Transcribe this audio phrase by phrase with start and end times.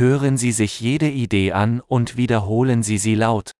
[0.00, 3.51] Hören Sie sich jede Idee an und wiederholen Sie sie laut.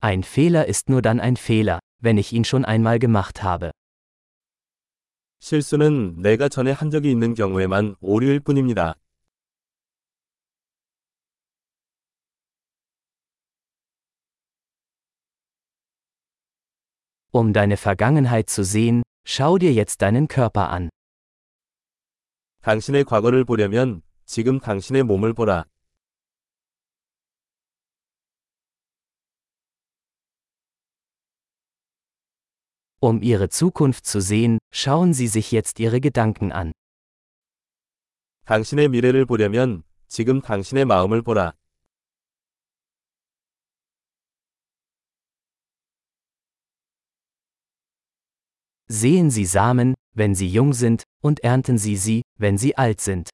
[0.00, 3.70] Ein Fehler ist nur dann ein Fehler, wenn ich ihn schon einmal gemacht habe.
[5.40, 8.94] 실수는 내가 전에 한 적이 있는 경우에만 오류일 뿐입니다.
[17.30, 20.88] Um deine Vergangenheit zu sehen, schau dir jetzt deinen Körper an.
[22.62, 25.65] 당신의 과거를 보려면 지금 당신의 몸을 보라.
[33.01, 36.73] Um ihre Zukunft zu sehen, schauen Sie sich jetzt Ihre Gedanken an.
[38.45, 41.53] 당신의 미래를 보려면 지금 당신의 마음을 보라.
[48.91, 53.29] Sehen Sie Samen, wenn sie jung sind, und ernten Sie sie, wenn sie alt sind.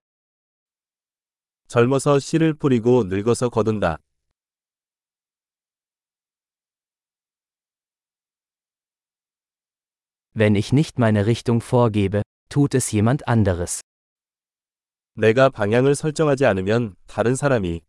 [1.69, 3.97] 젊어서 씨를 뿌리고 늙어서 거둔다.
[10.33, 13.81] Wenn ich nicht meine Richtung vorgebe, tut es jemand anderes.
[15.13, 17.81] 내가 방향을 설정하지 않으면 다른 사람이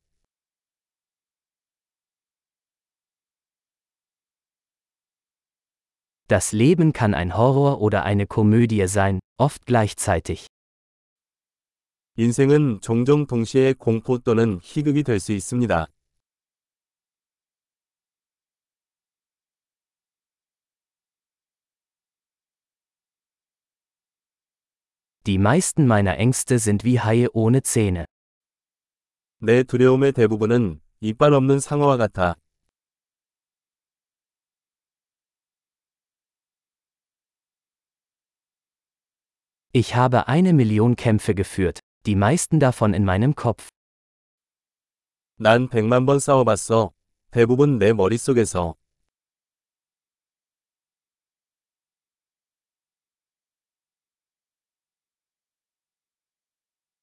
[6.28, 10.46] Das Leben kann ein Horror oder eine Komödie sein, oft gleichzeitig.
[12.20, 15.86] 인생은 종종 동시에 공포 또는 희극이 될 수 있습니다.
[25.26, 28.04] Die meisten meiner Ängste sind wie Haie ohne Zähne.
[29.40, 32.36] 내 두려움의 대부분은 이빨 없는 상어와 같아.
[39.72, 43.68] Ich habe eine Million Kämpfe geführt, die meisten davon in meinem Kopf.
[45.38, 46.92] 난 백만 번 싸워봤어.
[47.30, 48.76] 대부분 내 머릿속에서.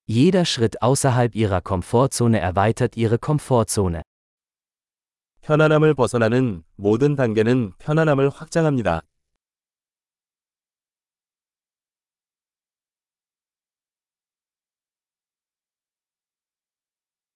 [0.06, 4.02] Jeder Schritt außerhalb ihrer Komfortzone erweitert ihre Komfortzone.
[5.42, 9.02] 편안함을 벗어나는 모든 단계는 편안함을 확장합니다.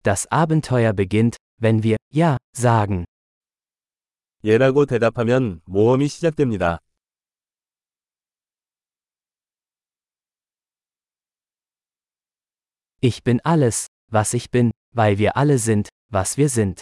[0.04, 3.06] Das Abenteuer beginnt, wenn wir Ja sagen.
[4.44, 6.80] 예라고 대답하면 모험이 시작됩니다.
[13.02, 16.82] Ich bin alles, was ich bin, weil wir alle sind, was wir sind.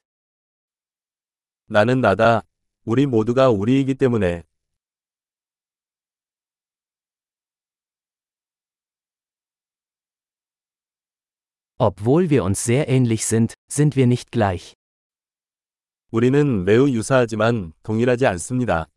[1.67, 2.43] 나는 나다.
[2.85, 4.43] 우리 모두가 우리이기 때문에.
[11.79, 14.73] Obwohl wir uns sehr ähnlich sind, sind wir nicht gleich.
[16.11, 18.87] 우리는 매우 유사하지만 동일하지 않습니다.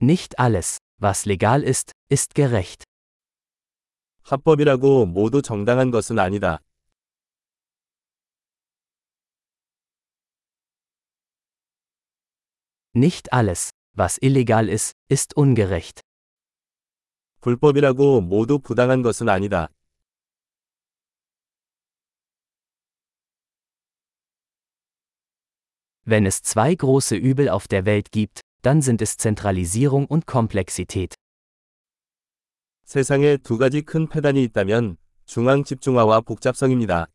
[0.00, 2.84] Nicht alles, was legal ist, ist gerecht.
[4.24, 6.58] 합법이라고 모두 정당한 것은 아니다.
[12.94, 16.00] Nicht alles, was illegal ist, ist ungerecht.
[17.40, 19.68] 불법이라고 모두 부당한 것은 아니다.
[26.06, 31.14] Wenn es zwei große Übel auf der Welt gibt, dann sind es Zentralisierung und Komplexität.
[32.84, 37.08] 세상에 두 가지 큰 폐단이 있다면 중앙 집중화와 복잡성입니다.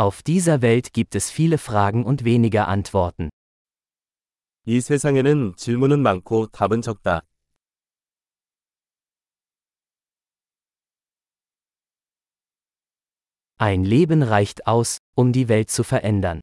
[0.00, 3.30] Auf dieser Welt gibt es viele Fragen und weniger Antworten.
[4.66, 7.22] 이 세상에는 질문은 많고 답은 적다.
[13.58, 16.40] Ein Leben reicht aus, um die Welt zu verändern.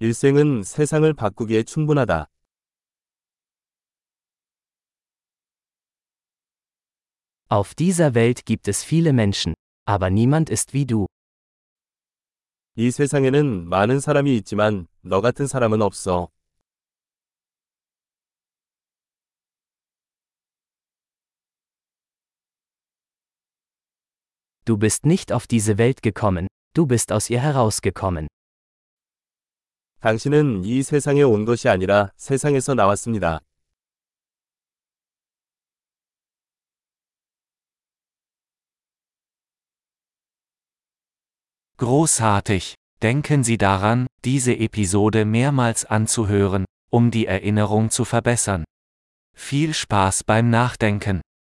[0.00, 2.26] 일생은 세상을 바꾸기에 충분하다.
[7.48, 9.54] Auf dieser Welt gibt es viele Menschen,
[9.86, 11.06] aber niemand ist wie du.
[12.75, 16.29] 이 세상에는 많은 사람이 있지만 너 같은 사람은 없어.
[24.65, 28.27] Du bist nicht auf diese Welt gekommen, du bist aus ihr herausgekommen.
[29.99, 33.41] 당신은 이 세상에 온 것이 아니라 세상에서 나왔습니다.
[41.77, 42.75] Großartig!
[43.01, 48.63] Denken Sie daran, diese Episode mehrmals anzuhören, um die Erinnerung zu verbessern.
[49.35, 51.23] Viel Spaß beim Nachdenken!